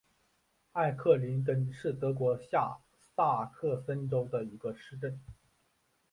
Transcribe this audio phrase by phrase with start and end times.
[0.71, 2.75] 艾克林根是德国下
[3.15, 5.21] 萨克森州的一个市镇。